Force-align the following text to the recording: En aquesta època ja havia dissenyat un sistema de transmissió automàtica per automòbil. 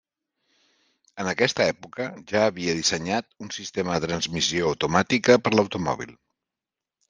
En 1.23 1.29
aquesta 1.33 1.67
època 1.73 2.07
ja 2.33 2.41
havia 2.47 2.75
dissenyat 2.79 3.29
un 3.47 3.53
sistema 3.61 4.01
de 4.01 4.13
transmissió 4.15 4.73
automàtica 4.75 5.41
per 5.47 5.57
automòbil. 5.63 6.21